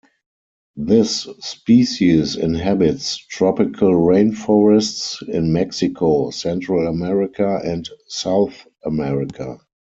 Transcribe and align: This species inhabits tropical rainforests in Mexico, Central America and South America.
This 0.77 1.27
species 1.41 2.35
inhabits 2.35 3.17
tropical 3.17 3.91
rainforests 3.91 5.21
in 5.29 5.53
Mexico, 5.53 6.31
Central 6.31 6.87
America 6.87 7.61
and 7.63 7.87
South 8.09 8.65
America. 8.83 9.59